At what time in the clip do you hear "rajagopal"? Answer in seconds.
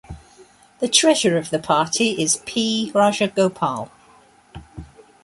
2.91-3.91